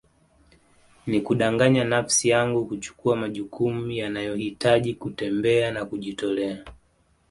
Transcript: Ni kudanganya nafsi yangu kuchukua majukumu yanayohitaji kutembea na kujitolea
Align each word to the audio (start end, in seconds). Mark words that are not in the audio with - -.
Ni 1.07 1.21
kudanganya 1.21 1.83
nafsi 1.83 2.29
yangu 2.29 2.65
kuchukua 2.65 3.15
majukumu 3.15 3.91
yanayohitaji 3.91 4.93
kutembea 4.93 5.71
na 5.71 5.85
kujitolea 5.85 6.65